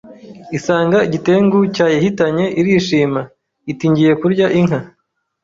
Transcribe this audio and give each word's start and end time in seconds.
isanga 0.57 0.97
igitengu 1.07 1.57
cyayihitanye 1.75 2.45
irishima, 2.59 3.21
iti 3.71 3.85
Ngiye 3.89 4.13
kurya 4.21 4.47
inka 4.59 4.79